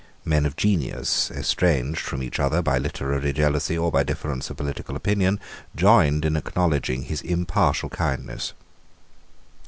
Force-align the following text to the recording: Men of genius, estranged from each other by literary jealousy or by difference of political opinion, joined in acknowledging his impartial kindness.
Men 0.25 0.47
of 0.47 0.55
genius, 0.55 1.29
estranged 1.29 1.99
from 1.99 2.23
each 2.23 2.39
other 2.39 2.63
by 2.63 2.79
literary 2.79 3.31
jealousy 3.33 3.77
or 3.77 3.91
by 3.91 4.01
difference 4.01 4.49
of 4.49 4.57
political 4.57 4.95
opinion, 4.95 5.39
joined 5.75 6.25
in 6.25 6.35
acknowledging 6.35 7.03
his 7.03 7.21
impartial 7.21 7.87
kindness. 7.87 8.53